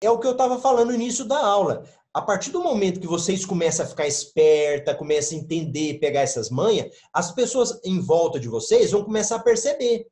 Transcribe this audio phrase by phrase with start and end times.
[0.00, 1.84] é o que eu estava falando no início da aula.
[2.12, 6.50] A partir do momento que vocês começam a ficar esperta, começam a entender, pegar essas
[6.50, 10.06] manhas, as pessoas em volta de vocês vão começar a perceber.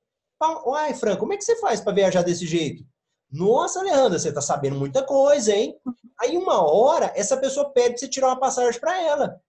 [0.67, 2.85] Uai, Fran, como é que você faz para viajar desse jeito?
[3.31, 5.75] Nossa, Alejandra, você está sabendo muita coisa, hein?
[6.21, 9.41] Aí uma hora essa pessoa pede você tirar uma passagem para ela.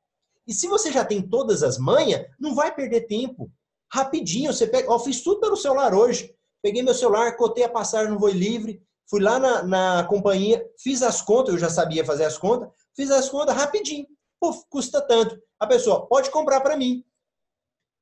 [0.47, 3.52] E se você já tem todas as manhas, não vai perder tempo.
[3.91, 4.91] Rapidinho, você pega.
[4.91, 6.33] Ó, fiz tudo pelo celular hoje.
[6.61, 11.03] Peguei meu celular, cotei a passagem no Voo Livre, Fui lá na, na companhia, fiz
[11.03, 14.07] as contas, eu já sabia fazer as contas, fiz as contas rapidinho.
[14.39, 15.39] Puf, custa tanto.
[15.59, 17.03] A pessoa pode comprar para mim.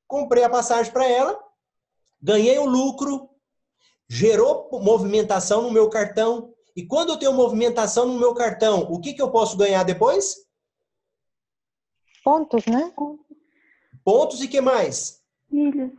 [0.06, 1.38] Comprei a passagem para ela,
[2.20, 3.30] ganhei o lucro,
[4.08, 6.52] gerou movimentação no meu cartão.
[6.76, 10.44] E quando eu tenho movimentação no meu cartão, o que, que eu posso ganhar depois?
[12.22, 12.92] Pontos, né?
[14.02, 15.22] Pontos e que mais?
[15.50, 15.92] Milhas.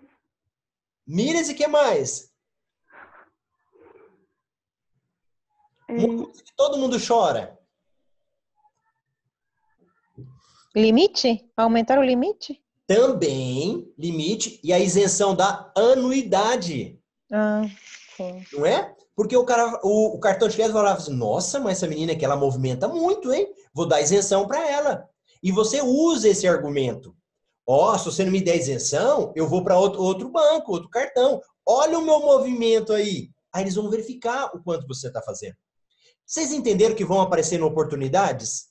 [1.07, 2.31] Milhas e que mais?
[5.97, 7.57] Que todo mundo chora.
[10.75, 11.49] Limite?
[11.55, 12.61] Aumentar o limite?
[12.85, 16.99] Também, limite, e a isenção da anuidade.
[17.31, 17.63] Ah,
[18.15, 18.43] sim.
[18.53, 18.93] Não é?
[19.15, 22.25] Porque o, cara, o, o cartão de crédito falava assim, nossa, mas essa menina aqui,
[22.25, 23.47] ela movimenta muito, hein?
[23.73, 25.09] Vou dar isenção para ela.
[25.41, 27.15] E você usa esse argumento.
[27.65, 30.89] Ó, oh, se você não me der isenção, eu vou para outro, outro banco, outro
[30.89, 31.41] cartão.
[31.65, 33.29] Olha o meu movimento aí.
[33.53, 35.55] Aí eles vão verificar o quanto você está fazendo.
[36.25, 38.67] Vocês entenderam que vão aparecendo oportunidades?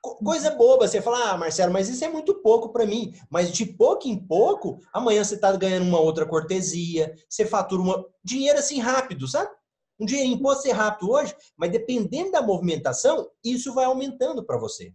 [0.00, 3.12] Coisa boba, você fala, ah, Marcelo, mas isso é muito pouco para mim.
[3.28, 8.04] Mas de pouco em pouco, amanhã você está ganhando uma outra cortesia, você fatura uma...
[8.22, 9.50] dinheiro assim rápido, sabe?
[9.98, 14.92] Um dinheirinho pode ser rápido hoje, mas dependendo da movimentação, isso vai aumentando para você.